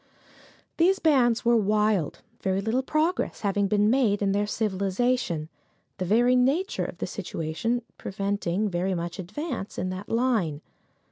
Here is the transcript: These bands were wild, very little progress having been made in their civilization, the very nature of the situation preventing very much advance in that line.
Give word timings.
These 0.77 0.97
bands 0.97 1.45
were 1.45 1.55
wild, 1.55 2.21
very 2.41 2.59
little 2.59 2.81
progress 2.81 3.41
having 3.41 3.67
been 3.67 3.87
made 3.87 4.23
in 4.23 4.31
their 4.31 4.47
civilization, 4.47 5.47
the 5.99 6.05
very 6.05 6.35
nature 6.35 6.85
of 6.85 6.97
the 6.97 7.05
situation 7.05 7.83
preventing 7.99 8.67
very 8.67 8.95
much 8.95 9.19
advance 9.19 9.77
in 9.77 9.89
that 9.91 10.09
line. 10.09 10.61